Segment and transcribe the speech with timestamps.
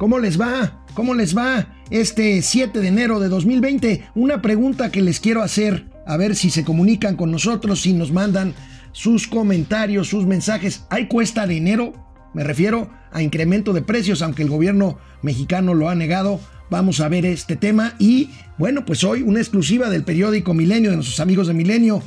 [0.00, 0.82] ¿Cómo les va?
[0.94, 4.08] ¿Cómo les va este 7 de enero de 2020?
[4.14, 8.10] Una pregunta que les quiero hacer, a ver si se comunican con nosotros, si nos
[8.10, 8.54] mandan
[8.92, 10.86] sus comentarios, sus mensajes.
[10.88, 11.92] ¿Hay cuesta de enero?
[12.32, 16.40] Me refiero a incremento de precios, aunque el gobierno mexicano lo ha negado.
[16.70, 20.96] Vamos a ver este tema y bueno, pues hoy una exclusiva del periódico Milenio de
[20.96, 22.02] nuestros amigos de Milenio.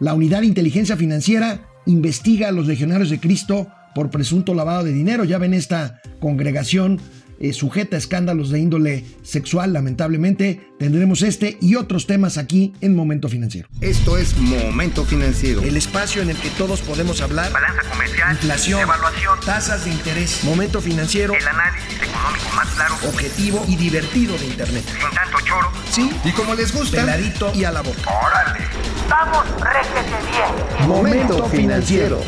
[0.00, 4.92] La unidad de inteligencia financiera investiga a los legionarios de Cristo por presunto lavado de
[4.92, 5.24] dinero.
[5.24, 7.00] Ya ven esta congregación
[7.40, 10.68] eh, sujeta a escándalos de índole sexual, lamentablemente.
[10.78, 13.68] Tendremos este y otros temas aquí en Momento Financiero.
[13.80, 15.62] Esto es Momento Financiero.
[15.62, 17.50] El espacio en el que todos podemos hablar.
[17.52, 18.32] Balanza comercial.
[18.32, 18.80] Inflación.
[18.80, 19.40] Evaluación.
[19.44, 20.44] Tasas de interés.
[20.44, 21.34] Momento Financiero.
[21.34, 22.94] El análisis económico más claro.
[23.08, 24.84] Objetivo y divertido de Internet.
[24.86, 25.70] Sin tanto choro.
[25.90, 26.10] Sí.
[26.24, 26.98] Y como les gusta.
[26.98, 28.00] Peladito y a la boca.
[28.06, 28.66] Órale.
[29.08, 30.88] Vamos, réjete bien.
[30.88, 32.20] Momento Financiero.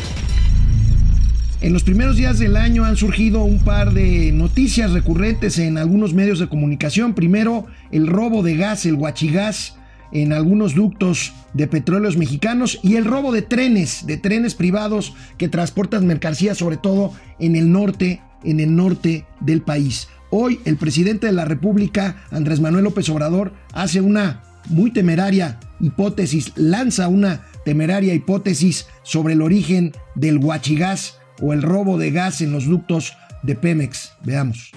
[1.63, 6.13] En los primeros días del año han surgido un par de noticias recurrentes en algunos
[6.13, 7.13] medios de comunicación.
[7.13, 9.77] Primero, el robo de gas, el huachigás,
[10.11, 15.47] en algunos ductos de petróleos mexicanos y el robo de trenes, de trenes privados que
[15.47, 20.09] transportan mercancías, sobre todo en el norte, en el norte del país.
[20.31, 26.51] Hoy el presidente de la República, Andrés Manuel López Obrador, hace una muy temeraria hipótesis,
[26.57, 32.53] lanza una temeraria hipótesis sobre el origen del huachigás o el robo de gas en
[32.53, 34.13] los ductos de Pemex.
[34.23, 34.71] Veamos.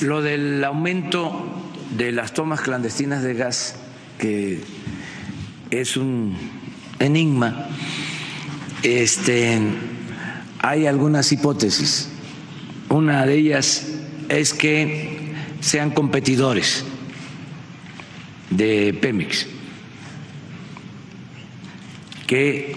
[0.00, 1.46] Lo del aumento
[1.96, 3.76] de las tomas clandestinas de gas,
[4.18, 4.60] que
[5.70, 6.36] es un
[6.98, 7.68] enigma,
[8.82, 9.60] este,
[10.58, 12.08] hay algunas hipótesis.
[12.88, 13.86] Una de ellas
[14.28, 16.84] es que sean competidores
[18.50, 19.46] de Pemex,
[22.26, 22.74] que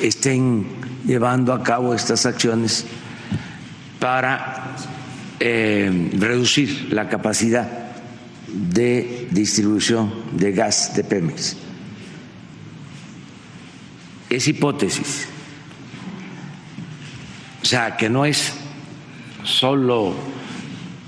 [0.00, 0.77] estén
[1.08, 2.84] llevando a cabo estas acciones
[3.98, 4.76] para
[5.40, 7.66] eh, reducir la capacidad
[8.46, 11.56] de distribución de gas de Pemex.
[14.28, 15.26] Es hipótesis.
[17.62, 18.52] O sea, que no es
[19.44, 20.14] solo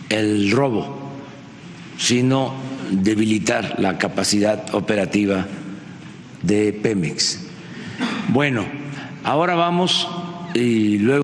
[0.09, 0.99] el robo,
[1.99, 2.55] sino
[2.91, 5.47] debilitar la capacidad operativa
[6.43, 7.41] de Pemex.
[8.29, 8.80] Bueno,
[9.25, 10.09] ahora vamos
[10.55, 11.23] y luego...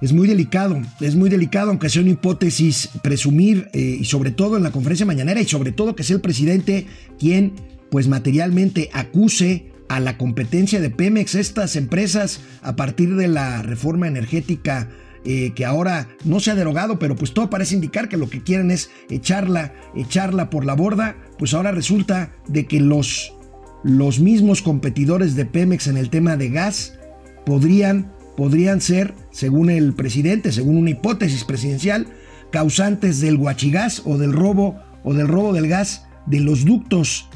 [0.00, 4.56] Es muy delicado, es muy delicado, aunque sea una hipótesis, presumir, eh, y sobre todo
[4.56, 6.86] en la conferencia mañanera, y sobre todo que sea el presidente
[7.18, 7.52] quien,
[7.90, 14.08] pues materialmente, acuse a la competencia de Pemex, estas empresas, a partir de la reforma
[14.08, 14.88] energética
[15.26, 18.42] eh, que ahora no se ha derogado, pero pues todo parece indicar que lo que
[18.42, 23.34] quieren es echarla, echarla por la borda, pues ahora resulta de que los,
[23.82, 26.98] los mismos competidores de Pemex en el tema de gas
[27.46, 32.06] podrían podrían ser, según el presidente, según una hipótesis presidencial,
[32.50, 37.28] causantes del huachigás o del robo o del robo del gas de los ductos.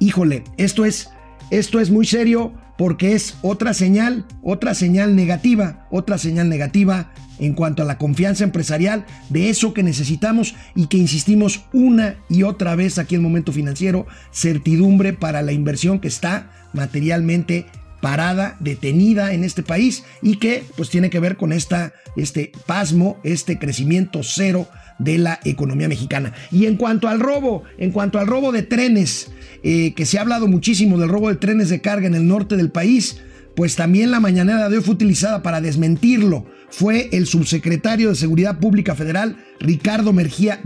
[0.00, 1.10] Híjole, esto es
[1.50, 7.54] esto es muy serio porque es otra señal, otra señal negativa, otra señal negativa en
[7.54, 12.74] cuanto a la confianza empresarial de eso que necesitamos y que insistimos una y otra
[12.74, 17.66] vez aquí en Momento Financiero, certidumbre para la inversión que está materialmente
[18.00, 23.18] parada, detenida en este país y que pues tiene que ver con esta, este pasmo,
[23.24, 24.68] este crecimiento cero
[24.98, 26.32] de la economía mexicana.
[26.50, 29.30] Y en cuanto al robo, en cuanto al robo de trenes,
[29.62, 32.56] eh, que se ha hablado muchísimo del robo de trenes de carga en el norte
[32.56, 33.18] del país,
[33.56, 36.46] pues también la mañanera de hoy fue utilizada para desmentirlo.
[36.68, 40.60] Fue el subsecretario de Seguridad Pública Federal, Ricardo, Mejía,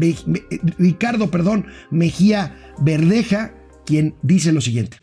[0.76, 3.54] Ricardo perdón, Mejía Verdeja,
[3.86, 4.96] quien dice lo siguiente.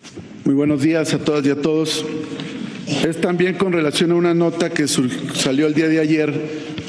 [0.44, 2.06] Muy buenos días a todas y a todos.
[3.06, 6.34] Es también con relación a una nota que salió el día de ayer,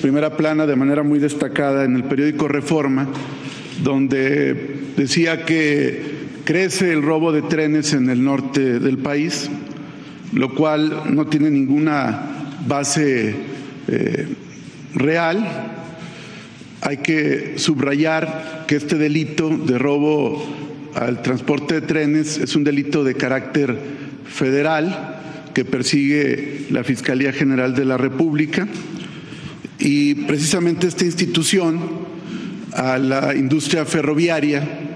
[0.01, 3.09] primera plana, de manera muy destacada en el periódico Reforma,
[3.83, 4.55] donde
[4.97, 6.18] decía que
[6.49, 9.51] crece el robo de trenes en el norte del país,
[10.33, 13.35] lo cual no tiene ninguna base
[13.87, 14.27] eh,
[14.95, 15.47] real.
[16.81, 20.43] Hay que subrayar que este delito de robo
[20.95, 23.79] al transporte de trenes es un delito de carácter
[24.25, 25.21] federal
[25.53, 28.67] que persigue la Fiscalía General de la República
[29.79, 31.79] y precisamente esta institución
[32.73, 34.88] a la industria ferroviaria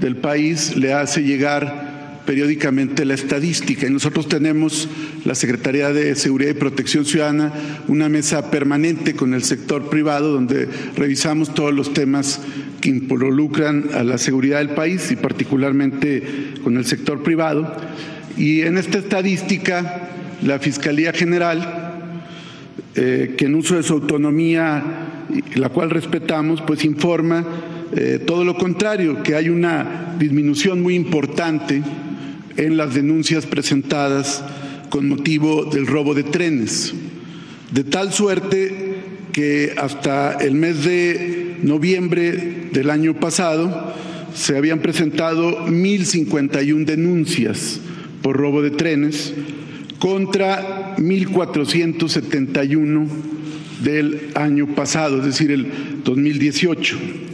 [0.00, 4.86] del país le hace llegar periódicamente la estadística y nosotros tenemos
[5.24, 7.54] la Secretaría de Seguridad y Protección Ciudadana
[7.88, 12.40] una mesa permanente con el sector privado donde revisamos todos los temas
[12.82, 17.74] que involucran a la seguridad del país y particularmente con el sector privado.
[18.36, 20.10] Y en esta estadística,
[20.42, 21.88] la Fiscalía General
[22.94, 24.82] eh, que en uso de su autonomía,
[25.54, 27.46] la cual respetamos, pues informa
[27.96, 31.82] eh, todo lo contrario, que hay una disminución muy importante
[32.56, 34.44] en las denuncias presentadas
[34.90, 36.92] con motivo del robo de trenes,
[37.72, 38.96] de tal suerte
[39.32, 43.94] que hasta el mes de noviembre del año pasado
[44.34, 47.80] se habían presentado 1.051 denuncias
[48.22, 49.34] por robo de trenes
[49.98, 53.06] contra 1.471
[53.82, 55.66] del año pasado, es decir, el
[56.04, 57.27] 2018.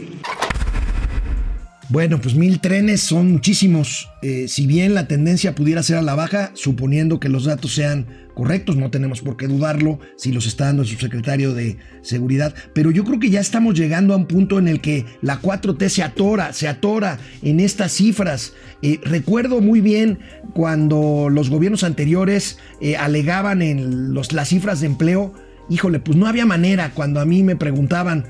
[1.89, 4.09] Bueno, pues mil trenes son muchísimos.
[4.23, 8.07] Eh, si bien la tendencia pudiera ser a la baja, suponiendo que los datos sean
[8.33, 12.91] correctos, no tenemos por qué dudarlo si los está dando el subsecretario de Seguridad, pero
[12.91, 16.01] yo creo que ya estamos llegando a un punto en el que la 4T se
[16.01, 18.53] atora, se atora en estas cifras.
[18.81, 20.19] Eh, recuerdo muy bien
[20.53, 25.33] cuando los gobiernos anteriores eh, alegaban en los, las cifras de empleo,
[25.69, 28.25] híjole, pues no había manera cuando a mí me preguntaban,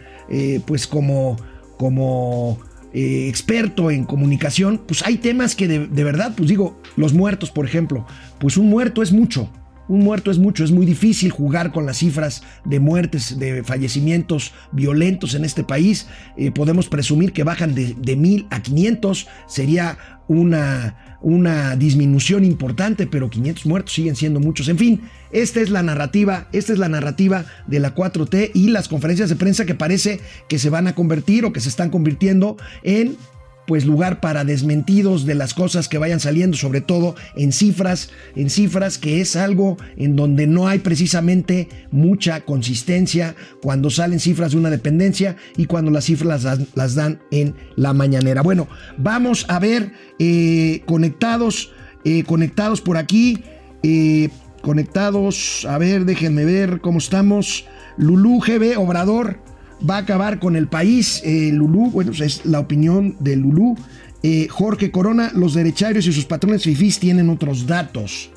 [0.65, 1.37] pues como,
[1.77, 2.59] como
[2.97, 7.65] eh, experto en comunicación, pues hay temas que de, verdad, pues digo, los muertos, por
[7.65, 8.07] ejemplo,
[8.39, 9.49] pues un muerto es mucho,
[9.89, 14.53] un muerto es mucho, es muy difícil jugar con las cifras de muertes, de fallecimientos
[14.71, 16.07] violentos en este país.
[16.37, 19.97] Eh, podemos presumir que bajan de, de mil a 500, sería
[20.29, 20.95] una,
[21.25, 24.67] una disminución importante, pero 500 muertos siguen siendo muchos.
[24.67, 25.01] En fin,
[25.31, 29.35] esta es la narrativa, esta es la narrativa de la 4T y las conferencias de
[29.35, 33.17] prensa que parece que se van a convertir o que se están convirtiendo en
[33.67, 38.49] pues lugar para desmentidos de las cosas que vayan saliendo, sobre todo en cifras, en
[38.49, 44.57] cifras que es algo en donde no hay precisamente mucha consistencia cuando salen cifras de
[44.57, 46.43] una dependencia y cuando las cifras
[46.75, 48.41] las, dan en la mañanera.
[48.41, 48.67] Bueno,
[48.97, 51.71] vamos a ver eh, conectados,
[52.03, 53.43] eh, conectados por aquí,
[53.83, 54.29] eh,
[54.61, 57.65] conectados, a ver, déjenme ver cómo estamos.
[57.97, 59.44] Lulú GB Obrador
[59.87, 61.21] va a acabar con el país.
[61.23, 63.75] Eh, Lulú, bueno, es la opinión de Lulú.
[64.23, 68.31] Eh, Jorge Corona, los derecharios y sus patrones FIFIs tienen otros datos.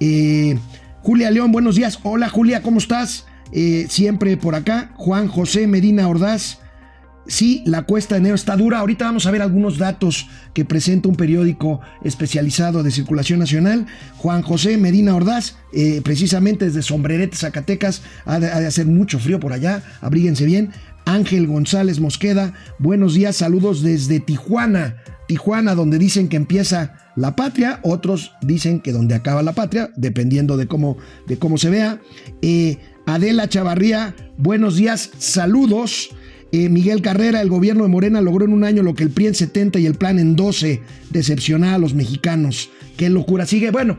[0.00, 0.58] Eh,
[1.02, 1.98] Julia León, buenos días.
[2.02, 3.26] Hola Julia, ¿cómo estás?
[3.88, 4.92] siempre por acá.
[4.96, 6.58] Juan José Medina Ordaz.
[7.28, 8.78] Sí, la cuesta de enero está dura.
[8.78, 13.86] Ahorita vamos a ver algunos datos que presenta un periódico especializado de circulación nacional.
[14.16, 19.52] Juan José Medina Ordaz, eh, precisamente desde Sombrerete, Zacatecas, ha de, hacer mucho frío por
[19.52, 19.82] allá.
[20.00, 20.70] Abríguense bien.
[21.04, 24.96] Ángel González Mosqueda, buenos días, saludos desde Tijuana.
[25.26, 30.56] Tijuana, donde dicen que empieza la patria, otros dicen que donde acaba la patria, dependiendo
[30.56, 30.96] de cómo,
[31.26, 32.00] de cómo se vea.
[32.40, 36.10] Eh, Adela Chavarría, buenos días, saludos.
[36.50, 39.28] Eh, Miguel Carrera, el gobierno de Morena logró en un año lo que el PRI
[39.28, 42.70] en 70 y el plan en 12 decepcionar a los mexicanos.
[42.96, 43.44] Qué locura.
[43.44, 43.98] Sigue, bueno,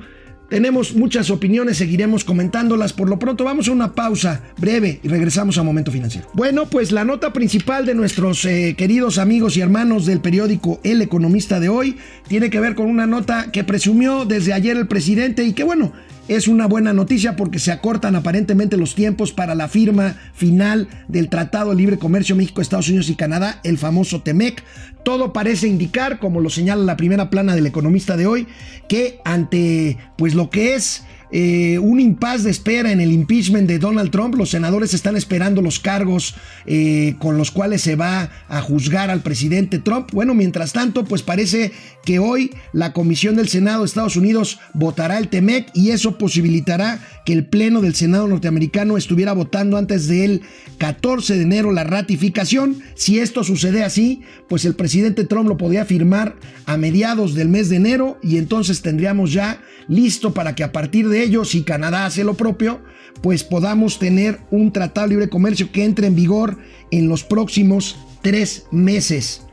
[0.50, 2.92] tenemos muchas opiniones, seguiremos comentándolas.
[2.92, 6.28] Por lo pronto vamos a una pausa breve y regresamos a Momento Financiero.
[6.34, 11.04] Bueno, pues la nota principal de nuestros eh, queridos amigos y hermanos del periódico El
[11.04, 11.98] Economista de hoy
[12.28, 15.94] tiene que ver con una nota que presumió desde ayer el presidente y que bueno,
[16.30, 21.28] es una buena noticia porque se acortan aparentemente los tiempos para la firma final del
[21.28, 24.64] Tratado de Libre Comercio México, Estados Unidos y Canadá, el famoso TEMEC.
[25.04, 28.48] Todo parece indicar, como lo señala la primera plana del economista de hoy,
[28.88, 33.80] que ante pues lo que es eh, un impas de espera en el impeachment de
[33.80, 34.36] Donald Trump.
[34.36, 36.36] Los senadores están esperando los cargos
[36.66, 40.10] eh, con los cuales se va a juzgar al presidente Trump.
[40.12, 41.72] Bueno, mientras tanto, pues parece
[42.04, 47.00] que hoy la Comisión del Senado de Estados Unidos votará el TEMEC y eso posibilitará
[47.26, 50.42] que el Pleno del Senado norteamericano estuviera votando antes del
[50.80, 52.82] 14 de enero la ratificación.
[52.96, 57.70] Si esto sucede así, pues el presidente Trump lo podría firmar a mediados del mes
[57.70, 62.06] de enero y entonces tendríamos ya listo para que a partir de ello, si Canadá
[62.06, 62.82] hace lo propio,
[63.22, 66.58] pues podamos tener un tratado de libre comercio que entre en vigor
[66.92, 69.44] en los próximos tres meses.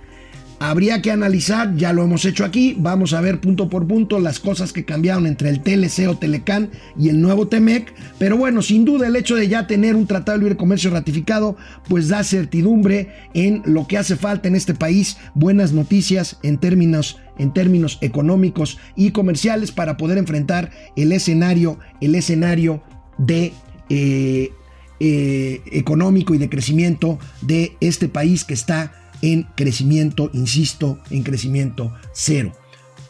[0.59, 4.41] Habría que analizar, ya lo hemos hecho aquí, vamos a ver punto por punto las
[4.41, 8.87] cosas que cambiaron entre el TLC o Telecan y el nuevo TEMEC, pero bueno, sin
[8.87, 11.59] duda el hecho de ya tener un tratado de libre comercio ratificado,
[11.89, 17.19] pues da certidumbre en lo que hace falta en este país, buenas noticias en términos,
[17.37, 22.83] en términos económicos y comerciales para poder enfrentar el escenario, el escenario
[23.19, 23.53] de...
[23.91, 24.53] Eh,
[24.99, 31.93] eh, económico y de crecimiento de este país que está en crecimiento, insisto, en crecimiento
[32.13, 32.53] cero.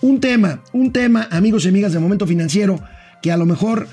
[0.02, 2.80] Un tema, un tema, amigos y amigas de Momento Financiero,
[3.22, 3.88] que a lo mejor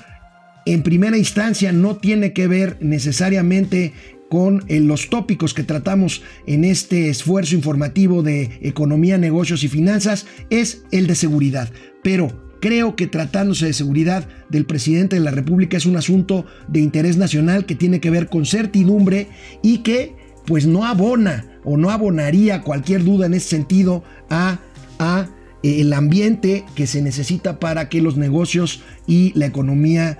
[0.66, 3.92] en primera instancia no tiene que ver necesariamente
[4.30, 10.26] con eh, los tópicos que tratamos en este esfuerzo informativo de economía, negocios y finanzas,
[10.50, 11.70] es el de seguridad.
[12.02, 16.80] Pero Creo que tratándose de seguridad del presidente de la República es un asunto de
[16.80, 19.28] interés nacional que tiene que ver con certidumbre
[19.62, 20.16] y que
[20.46, 24.58] pues no abona o no abonaría cualquier duda en ese sentido a,
[24.98, 25.28] a
[25.62, 30.18] eh, el ambiente que se necesita para que los negocios y la economía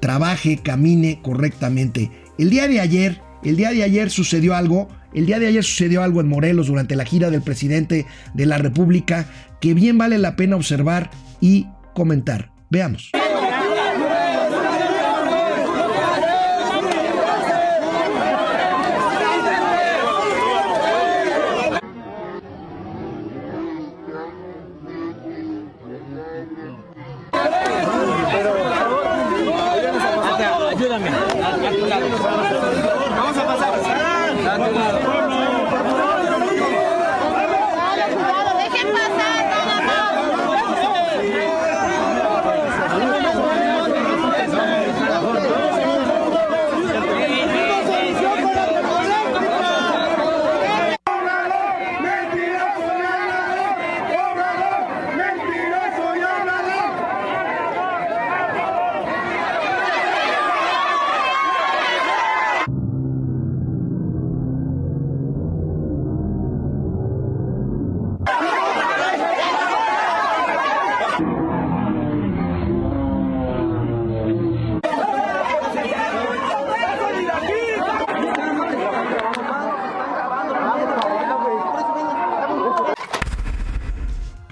[0.00, 2.10] trabaje, camine correctamente.
[2.38, 6.02] El día de ayer, el día de ayer sucedió algo, el día de ayer sucedió
[6.02, 9.26] algo en Morelos durante la gira del presidente de la República
[9.60, 11.10] que bien vale la pena observar
[11.40, 12.50] y comentar.
[12.68, 13.12] Veamos.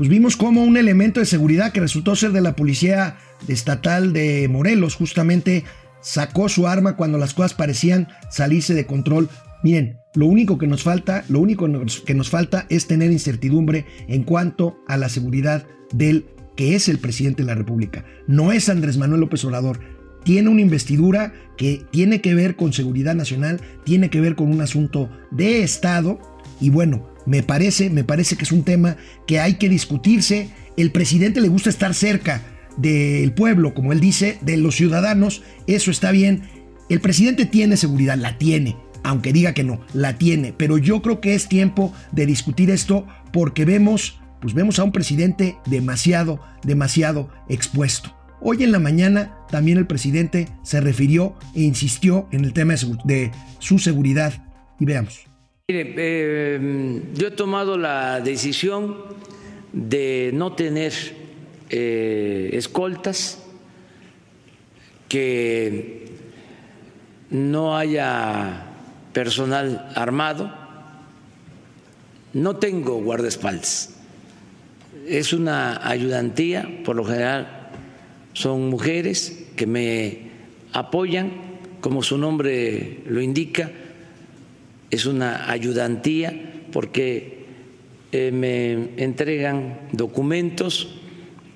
[0.00, 4.48] Pues vimos como un elemento de seguridad que resultó ser de la policía estatal de
[4.48, 5.64] Morelos justamente
[6.00, 9.28] sacó su arma cuando las cosas parecían salirse de control.
[9.62, 11.68] Miren, lo único que nos falta, lo único
[12.06, 16.24] que nos falta es tener incertidumbre en cuanto a la seguridad del
[16.56, 18.06] que es el presidente de la República.
[18.26, 19.80] No es Andrés Manuel López Obrador.
[20.24, 24.62] Tiene una investidura que tiene que ver con seguridad nacional, tiene que ver con un
[24.62, 26.18] asunto de Estado
[26.58, 28.96] y bueno, me parece, me parece que es un tema
[29.26, 30.50] que hay que discutirse.
[30.76, 32.42] El presidente le gusta estar cerca
[32.76, 35.42] del pueblo, como él dice, de los ciudadanos.
[35.66, 36.42] Eso está bien.
[36.88, 40.52] El presidente tiene seguridad, la tiene, aunque diga que no, la tiene.
[40.56, 44.92] Pero yo creo que es tiempo de discutir esto porque vemos, pues vemos a un
[44.92, 48.16] presidente demasiado, demasiado expuesto.
[48.42, 52.74] Hoy en la mañana también el presidente se refirió e insistió en el tema
[53.04, 54.32] de, su seguridad.
[54.78, 55.29] Y veamos.
[55.70, 59.04] Mire, eh, yo he tomado la decisión
[59.72, 60.92] de no tener
[61.68, 63.38] eh, escoltas,
[65.06, 66.08] que
[67.30, 68.66] no haya
[69.12, 70.52] personal armado.
[72.32, 73.94] No tengo guardaespaldas.
[75.06, 77.70] Es una ayudantía, por lo general
[78.32, 80.30] son mujeres que me
[80.72, 81.30] apoyan,
[81.80, 83.70] como su nombre lo indica
[84.90, 87.40] es una ayudantía porque
[88.12, 90.96] eh, me entregan documentos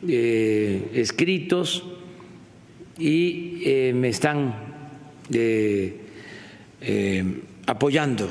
[0.06, 1.84] eh, escritos
[2.96, 4.54] y eh, me están
[7.66, 8.28] apoyando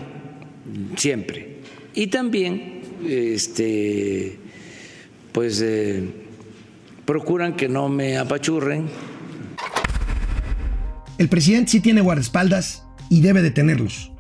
[0.95, 1.57] siempre.
[1.95, 4.38] Y también este,
[5.31, 5.65] pues
[7.03, 8.86] procuran que no me apachurren.
[11.17, 14.12] El presidente sí tiene guardaespaldas y debe de tenerlos.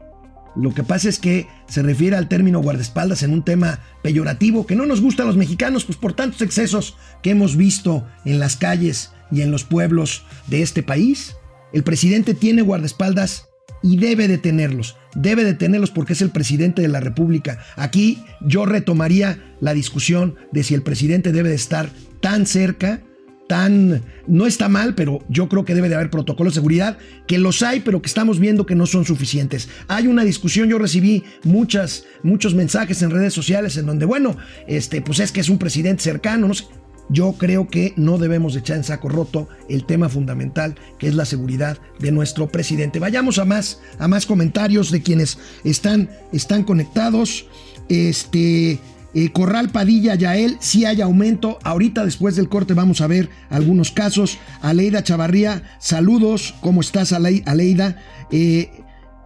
[0.55, 4.75] Lo que pasa es que se refiere al término guardaespaldas en un tema peyorativo que
[4.75, 8.55] no nos gusta a los mexicanos, pues por tantos excesos que hemos visto en las
[8.55, 11.35] calles y en los pueblos de este país.
[11.73, 13.49] El presidente tiene guardaespaldas
[13.81, 17.59] y debe de tenerlos, debe de tenerlos porque es el presidente de la República.
[17.75, 21.89] Aquí yo retomaría la discusión de si el presidente debe de estar
[22.21, 23.01] tan cerca
[23.47, 26.97] tan, no está mal, pero yo creo que debe de haber protocolos de seguridad,
[27.27, 29.69] que los hay, pero que estamos viendo que no son suficientes.
[29.87, 35.01] Hay una discusión, yo recibí muchas, muchos mensajes en redes sociales en donde, bueno, este,
[35.01, 36.51] pues es que es un presidente cercano.
[37.09, 41.25] Yo creo que no debemos echar en saco roto el tema fundamental que es la
[41.25, 42.99] seguridad de nuestro presidente.
[42.99, 47.45] Vayamos a más, a más comentarios de quienes están, están conectados.
[47.89, 48.79] Este,
[49.13, 51.59] eh, Corral Padilla Yael, si hay aumento.
[51.63, 54.39] Ahorita después del corte vamos a ver algunos casos.
[54.61, 56.55] Aleida Chavarría, saludos.
[56.61, 57.97] ¿Cómo estás, Aleida?
[58.31, 58.71] Eh,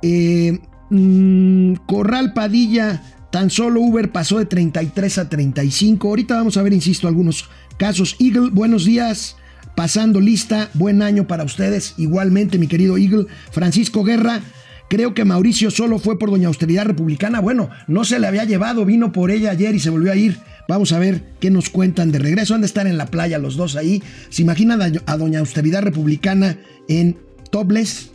[0.01, 3.01] eh, mm, Corral Padilla,
[3.31, 6.07] tan solo Uber pasó de 33 a 35.
[6.07, 8.15] Ahorita vamos a ver, insisto, algunos casos.
[8.19, 9.37] Eagle, buenos días.
[9.75, 11.93] Pasando lista, buen año para ustedes.
[11.97, 13.27] Igualmente, mi querido Eagle.
[13.51, 14.41] Francisco Guerra,
[14.89, 17.41] Creo que Mauricio solo fue por Doña Austeridad Republicana.
[17.41, 20.39] Bueno, no se le había llevado, vino por ella ayer y se volvió a ir.
[20.67, 22.55] Vamos a ver qué nos cuentan de regreso.
[22.55, 24.01] Han de estar en la playa los dos ahí.
[24.29, 27.17] ¿Se imaginan a, Doña Austeridad Republicana en
[27.51, 28.11] topless?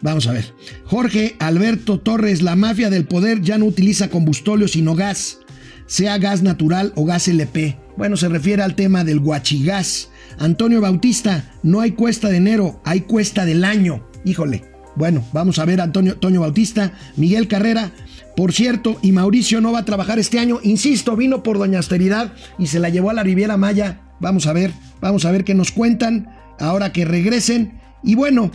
[0.00, 0.52] Vamos a ver.
[0.84, 5.38] Jorge Alberto Torres, la mafia del poder ya no utiliza combustorio sino gas,
[5.86, 7.76] sea gas natural o gas LP.
[7.96, 10.10] Bueno, se refiere al tema del guachigás.
[10.38, 14.08] Antonio Bautista, no hay cuesta de enero, hay cuesta del año.
[14.24, 14.71] Híjole.
[14.94, 17.92] Bueno, vamos a ver Antonio, Antonio Bautista, Miguel Carrera.
[18.36, 20.58] Por cierto, y Mauricio no va a trabajar este año.
[20.62, 24.00] Insisto, vino por Doña Austeridad y se la llevó a la Riviera Maya.
[24.20, 27.80] Vamos a ver, vamos a ver qué nos cuentan ahora que regresen.
[28.02, 28.50] Y bueno,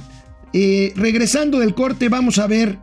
[0.54, 2.80] eh, regresando del corte, vamos a ver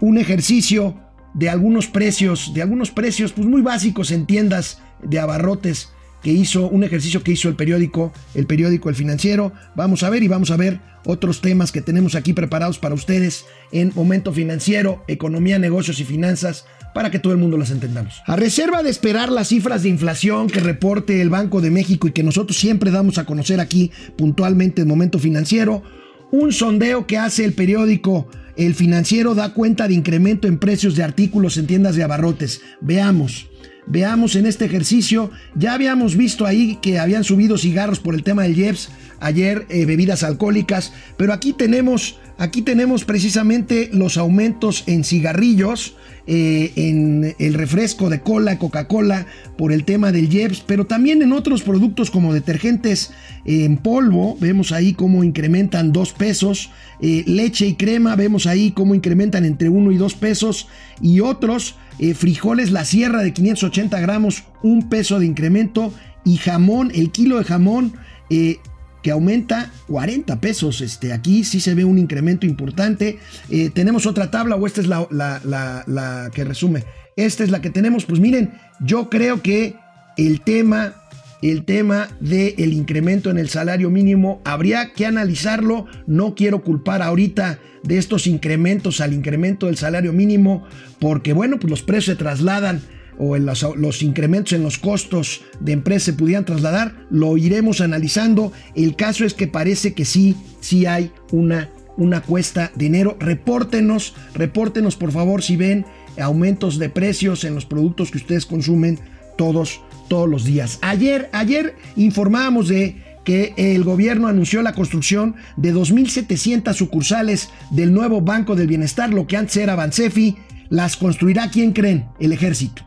[0.00, 0.96] un ejercicio
[1.34, 5.90] de algunos precios, de algunos precios pues muy básicos en tiendas de abarrotes
[6.22, 9.52] que hizo un ejercicio que hizo el periódico, el periódico El Financiero.
[9.74, 13.44] Vamos a ver y vamos a ver otros temas que tenemos aquí preparados para ustedes
[13.72, 16.64] en Momento Financiero, Economía, Negocios y Finanzas
[16.94, 18.22] para que todo el mundo las entendamos.
[18.26, 22.12] A reserva de esperar las cifras de inflación que reporte el Banco de México y
[22.12, 25.82] que nosotros siempre damos a conocer aquí puntualmente en Momento Financiero,
[26.30, 31.02] un sondeo que hace el periódico El Financiero da cuenta de incremento en precios de
[31.02, 32.60] artículos en tiendas de abarrotes.
[32.80, 33.48] Veamos.
[33.86, 38.44] Veamos en este ejercicio, ya habíamos visto ahí que habían subido cigarros por el tema
[38.44, 45.02] del IEPS, ayer eh, bebidas alcohólicas, pero aquí tenemos, aquí tenemos precisamente los aumentos en
[45.02, 45.96] cigarrillos,
[46.28, 49.26] eh, en el refresco de cola, Coca-Cola,
[49.58, 53.12] por el tema del IEPS, pero también en otros productos como detergentes
[53.44, 56.70] en polvo, vemos ahí cómo incrementan dos pesos,
[57.00, 60.68] eh, leche y crema, vemos ahí cómo incrementan entre 1 y 2 pesos,
[61.00, 65.92] y otros, eh, frijoles La Sierra de 580 gramos, un peso de incremento,
[66.24, 67.94] y jamón, el kilo de jamón,
[68.30, 68.58] eh,
[69.02, 70.80] que aumenta 40 pesos.
[70.80, 73.18] Este, aquí sí se ve un incremento importante.
[73.50, 76.84] Eh, tenemos otra tabla o esta es la, la, que resume.
[77.16, 78.04] Esta es la que tenemos.
[78.04, 79.76] Pues miren, yo creo que
[80.16, 80.94] el tema,
[81.42, 85.86] el tema del incremento en el salario mínimo habría que analizarlo.
[86.06, 90.64] No quiero culpar ahorita de estos incrementos al incremento del salario mínimo
[91.00, 92.80] porque bueno, pues los precios se trasladan
[93.18, 98.52] o los, incrementos en los costos de empresa se pudieran trasladar, lo iremos analizando.
[98.74, 103.16] El caso es que parece que sí, sí hay una, una cuesta de enero.
[103.20, 105.84] Repórtenos, repórtenos por favor si ven
[106.18, 108.98] aumentos de precios en los productos que ustedes consumen
[109.36, 109.80] todos,
[110.12, 110.78] todos los días.
[110.82, 118.20] Ayer, ayer informábamos de que el gobierno anunció la construcción de 2.700 sucursales del nuevo
[118.20, 120.36] Banco del Bienestar, lo que antes era Bansefi.
[120.68, 122.08] Las construirá, ¿quién creen?
[122.20, 122.82] El ejército.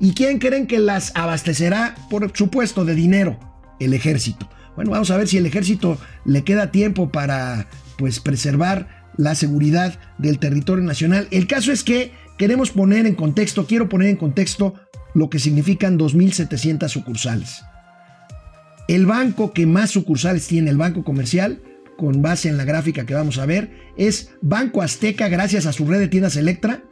[0.00, 3.38] ¿Y quién creen que las abastecerá, por supuesto, de dinero?
[3.78, 4.48] El ejército.
[4.74, 7.66] Bueno, vamos a ver si el ejército le queda tiempo para
[7.98, 11.28] pues preservar la seguridad del territorio nacional.
[11.30, 14.72] El caso es que queremos poner en contexto, quiero poner en contexto
[15.14, 17.62] lo que significan 2.700 sucursales.
[18.88, 21.62] El banco que más sucursales tiene, el banco comercial,
[21.96, 25.86] con base en la gráfica que vamos a ver, es Banco Azteca gracias a su
[25.86, 26.82] red de tiendas Electra,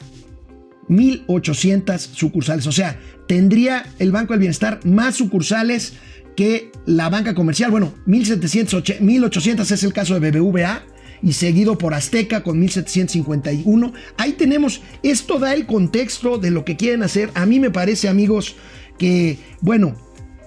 [0.88, 2.66] 1.800 sucursales.
[2.66, 5.94] O sea, tendría el Banco del Bienestar más sucursales
[6.36, 7.70] que la banca comercial.
[7.70, 10.84] Bueno, 1.700, 1.800 es el caso de BBVA
[11.22, 13.92] y seguido por Azteca con 1.751.
[14.16, 17.30] Ahí tenemos, esto da el contexto de lo que quieren hacer.
[17.34, 18.56] A mí me parece, amigos,
[18.98, 19.94] que, bueno,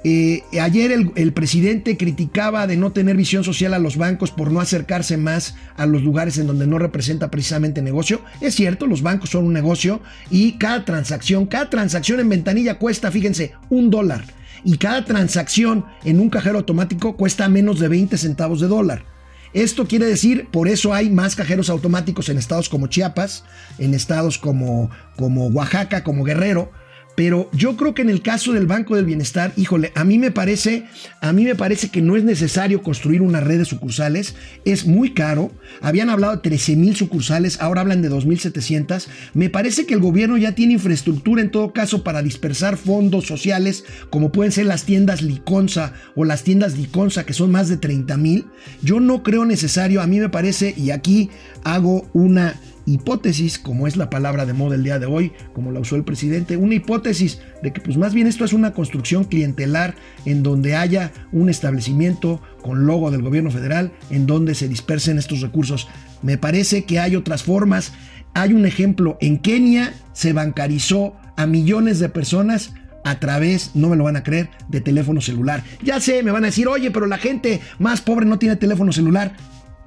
[0.04, 4.52] eh, ayer el, el, presidente criticaba de no tener visión social a los bancos por
[4.52, 8.22] no acercarse más a los lugares en donde no representa precisamente negocio.
[8.42, 13.12] Es cierto, los bancos son un negocio y cada transacción, cada transacción en ventanilla cuesta,
[13.12, 14.24] fíjense, un dólar.
[14.64, 19.06] Y cada transacción en un cajero automático cuesta menos de 20 centavos de dólar.
[19.54, 23.44] Esto quiere decir, por eso hay más cajeros automáticos en estados como Chiapas,
[23.80, 26.72] en estados como, como Oaxaca, como Guerrero,
[27.16, 30.32] pero yo creo que en el caso del Banco del Bienestar, híjole, a mí me
[30.32, 30.86] parece,
[31.20, 35.14] a mí me parece que no es necesario construir una red de sucursales, es muy
[35.14, 35.52] caro.
[35.82, 39.08] Habían hablado de 13 mil sucursales, ahora hablan de 2.700.
[39.34, 43.84] Me parece que el gobierno ya tiene infraestructura en todo caso para dispersar fondos sociales,
[44.10, 48.18] como pueden ser las tiendas Liconza o las tiendas Liconza, que son más de 30
[48.18, 48.46] mil.
[48.82, 51.30] Yo no creo necesario, a mí me parece, y aquí
[51.64, 55.80] hago una hipótesis, como es la palabra de moda el día de hoy, como la
[55.80, 59.96] usó el presidente, una hipótesis de que pues más bien esto es una construcción clientelar
[60.26, 65.42] en donde haya un establecimiento con logo del gobierno federal en donde se dispersen estos
[65.42, 65.88] recursos.
[66.22, 67.94] Me parece que hay otras formas.
[68.34, 73.96] Hay un ejemplo, en Kenia se bancarizó a millones de personas a través, no me
[73.96, 75.64] lo van a creer, de teléfono celular.
[75.84, 78.92] Ya sé, me van a decir, oye, pero la gente más pobre no tiene teléfono
[78.92, 79.34] celular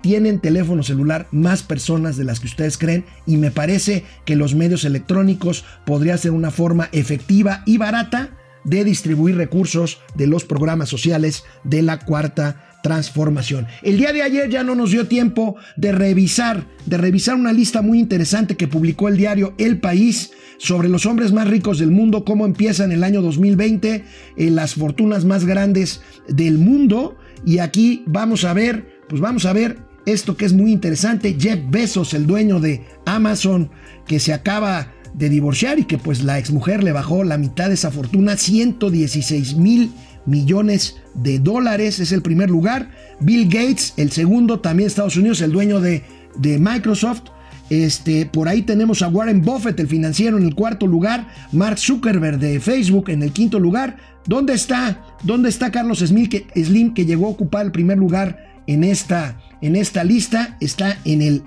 [0.04, 4.54] tienen teléfono celular más personas de las que ustedes creen y me parece que los
[4.54, 10.90] medios electrónicos podría ser una forma efectiva y barata de distribuir recursos de los programas
[10.90, 13.66] sociales de la cuarta transformación.
[13.80, 17.80] El día de ayer ya no nos dio tiempo de revisar, de revisar una lista
[17.80, 22.26] muy interesante que publicó el diario El País sobre los hombres más ricos del mundo,
[22.26, 24.04] cómo empiezan el año 2020,
[24.36, 27.16] eh, las fortunas más grandes del mundo.
[27.46, 31.36] Y aquí vamos a ver, pues vamos a ver esto que es muy interesante.
[31.38, 33.70] Jeff Bezos, el dueño de Amazon,
[34.06, 37.74] que se acaba de divorciar y que pues la exmujer le bajó la mitad de
[37.74, 39.92] esa fortuna, 116 mil
[40.26, 42.90] millones de dólares, es el primer lugar.
[43.20, 46.02] Bill Gates, el segundo, también Estados Unidos, el dueño de,
[46.36, 47.22] de Microsoft.
[47.70, 51.28] Este, por ahí tenemos a Warren Buffett, el financiero, en el cuarto lugar.
[51.52, 53.96] Mark Zuckerberg de Facebook en el quinto lugar.
[54.26, 55.02] ¿Dónde está?
[55.22, 59.40] ¿Dónde está Carlos Slim que, Slim, que llegó a ocupar el primer lugar en esta,
[59.60, 60.56] en esta lista?
[60.60, 61.42] Está en el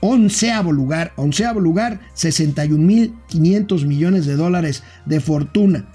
[0.00, 5.86] onceavo lugar, onceavo lugar, 61.500 millones de dólares de fortuna.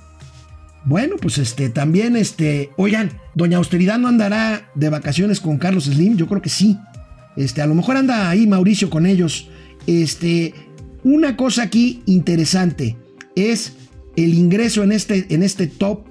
[0.83, 6.17] Bueno, pues este, también este, oigan, Doña Austeridad no andará de vacaciones con Carlos Slim,
[6.17, 6.77] yo creo que sí.
[7.35, 9.49] Este, a lo mejor anda ahí Mauricio con ellos.
[9.85, 10.53] Este,
[11.03, 12.97] una cosa aquí interesante
[13.35, 13.73] es
[14.15, 16.05] el ingreso en este, en este top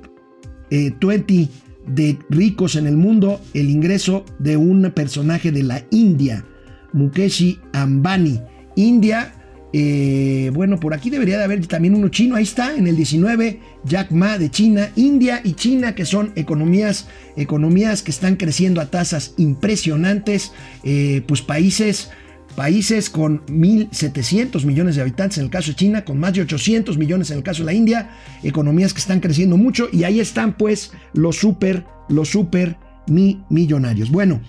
[0.70, 1.48] 20 eh,
[1.86, 6.44] de ricos en el mundo, el ingreso de un personaje de la India.
[6.92, 8.40] Mukeshi Ambani.
[8.76, 9.34] India,
[9.72, 13.60] eh, bueno, por aquí debería de haber también uno chino, ahí está, en el 19,
[13.84, 18.90] Jack Ma de China, India y China, que son economías, economías que están creciendo a
[18.90, 22.10] tasas impresionantes, eh, pues países,
[22.56, 26.98] países con 1.700 millones de habitantes en el caso de China, con más de 800
[26.98, 28.10] millones en el caso de la India,
[28.42, 34.10] economías que están creciendo mucho y ahí están pues los super, los super mi millonarios.
[34.10, 34.40] Bueno,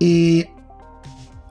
[0.00, 0.48] eh,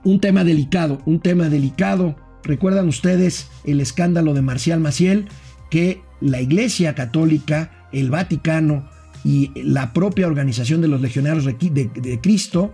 [0.04, 2.16] un tema delicado, un tema delicado.
[2.42, 5.28] Recuerdan ustedes el escándalo de Marcial Maciel,
[5.70, 8.88] que la Iglesia Católica, el Vaticano
[9.24, 12.72] y la propia organización de los legionarios de, Cristo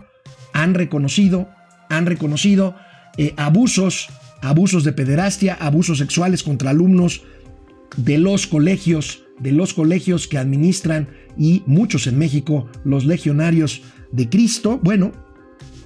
[0.53, 1.49] han reconocido,
[1.90, 2.77] han reconocido
[3.16, 4.09] eh, abusos,
[4.42, 7.22] abusos de pederastia, abusos sexuales contra alumnos
[7.96, 14.29] de los colegios, de los colegios que administran y muchos en México, los legionarios de
[14.29, 14.81] Cristo.
[14.83, 15.12] Bueno,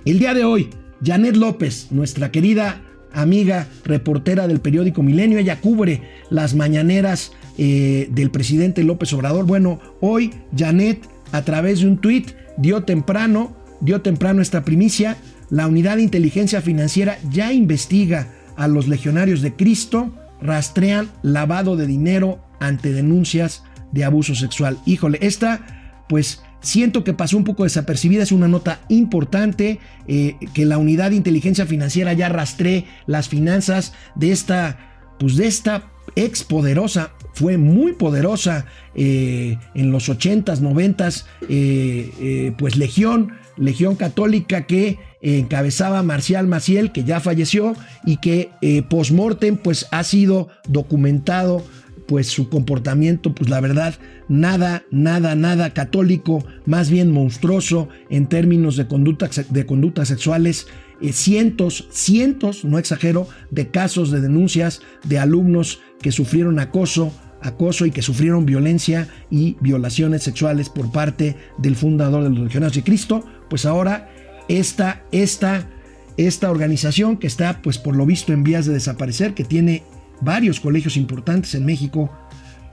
[0.05, 0.71] el día de hoy
[1.05, 8.31] Janet López, nuestra querida amiga reportera del periódico Milenio, ella cubre las mañaneras eh, del
[8.31, 9.47] presidente López Obrador.
[9.47, 15.17] Bueno, hoy Janet a través de un tuit dio temprano, dio temprano esta primicia.
[15.51, 21.87] La unidad de inteligencia financiera ya investiga a los legionarios de Cristo, rastrean lavado de
[21.87, 24.79] dinero ante denuncias de abuso sexual.
[24.87, 30.67] Híjole, esta pues Siento que pasó un poco desapercibida, es una nota importante, eh, que
[30.67, 34.79] la unidad de inteligencia financiera ya rastree las finanzas de esta,
[35.19, 42.77] pues de esta ex poderosa, fue muy poderosa eh, en los 80s, 90s, eh, pues
[42.77, 47.75] Legión, Legión Católica que encabezaba Marcial Maciel, que ya falleció
[48.07, 48.51] y que
[48.89, 51.63] post-mortem pues ha sido documentado
[52.11, 53.95] pues su comportamiento, pues la verdad,
[54.29, 60.67] nada, nada, nada católico, más bien monstruoso en términos de, conducta, de conductas sexuales.
[61.13, 67.91] Cientos, cientos, no exagero, de casos de denuncias de alumnos que sufrieron acoso, acoso y
[67.91, 73.25] que sufrieron violencia y violaciones sexuales por parte del fundador de los Legionarios de Cristo,
[73.49, 74.11] pues ahora
[74.49, 75.69] esta, esta,
[76.17, 79.83] esta organización que está, pues por lo visto en vías de desaparecer, que tiene
[80.21, 82.11] varios colegios importantes en México,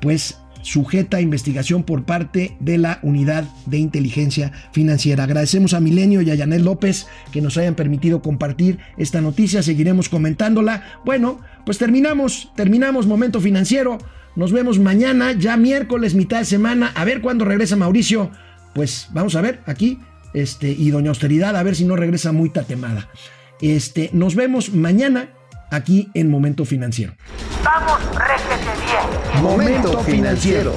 [0.01, 5.23] pues sujeta a investigación por parte de la Unidad de Inteligencia Financiera.
[5.23, 10.09] Agradecemos a Milenio y a Yanel López que nos hayan permitido compartir esta noticia, seguiremos
[10.09, 10.83] comentándola.
[11.05, 13.97] Bueno, pues terminamos, terminamos Momento Financiero.
[14.35, 18.29] Nos vemos mañana, ya miércoles, mitad de semana, a ver cuándo regresa Mauricio.
[18.75, 19.99] Pues vamos a ver aquí,
[20.33, 23.07] este, y Doña Austeridad, a ver si no regresa muy tatemada.
[23.61, 25.29] Este, nos vemos mañana
[25.69, 27.13] aquí en Momento Financiero.
[27.63, 29.43] Vamos, réjete bien.
[29.43, 30.73] Momento financiero.